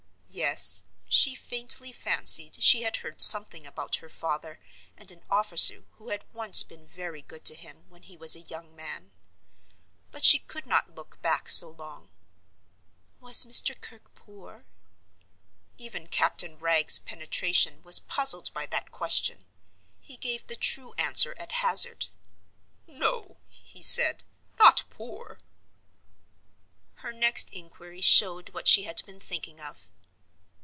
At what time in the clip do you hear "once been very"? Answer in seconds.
6.33-7.21